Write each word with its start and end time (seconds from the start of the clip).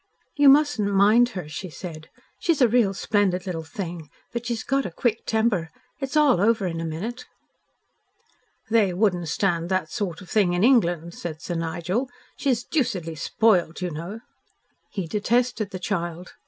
"You 0.35 0.49
mustn't 0.49 0.91
mind 0.91 1.29
her," 1.37 1.47
she 1.47 1.69
said. 1.69 2.09
"She's 2.39 2.59
a 2.59 2.67
real 2.67 2.91
splendid 2.95 3.45
little 3.45 3.61
thing, 3.61 4.09
but 4.33 4.47
she's 4.47 4.63
got 4.63 4.83
a 4.83 4.89
quick 4.89 5.27
temper. 5.27 5.69
It's 5.99 6.17
all 6.17 6.41
over 6.41 6.65
in 6.65 6.81
a 6.81 6.85
minute." 6.85 7.27
"They 8.71 8.95
wouldn't 8.95 9.27
stand 9.27 9.69
that 9.69 9.91
sort 9.91 10.19
of 10.19 10.27
thing 10.27 10.53
in 10.53 10.63
England," 10.63 11.13
said 11.13 11.39
Sir 11.39 11.53
Nigel. 11.53 12.09
"She's 12.35 12.63
deucedly 12.63 13.13
spoiled, 13.13 13.79
you 13.81 13.91
know." 13.91 14.21
He 14.89 15.05
detested 15.05 15.69
the 15.69 15.77
child. 15.77 16.33